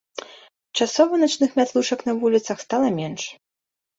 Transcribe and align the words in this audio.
Часова 0.79 1.19
начных 1.23 1.51
мятлушак 1.59 1.99
на 2.09 2.15
вуліцах 2.23 2.57
стала 2.65 2.87
менш. 2.99 3.23